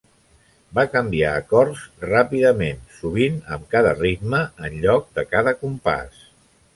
Va 0.77 0.83
canviar 0.93 1.33
acords 1.41 1.83
ràpidament, 2.05 2.81
sovint 3.01 3.37
amb 3.57 3.67
cada 3.75 3.91
ritme, 3.99 4.41
en 4.69 4.79
lloc 4.87 5.13
de 5.19 5.27
cada 5.35 5.55
compàs. 5.63 6.25